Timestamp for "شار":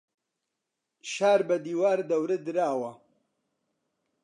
1.13-1.41